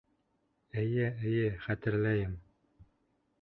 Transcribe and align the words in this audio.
Эйе, 0.83 1.03
эйе, 1.31 1.51
хәтерләйем. 1.67 2.35